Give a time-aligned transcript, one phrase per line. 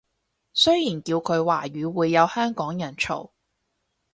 [0.53, 3.29] 雖然叫佢華語會有香港人嘈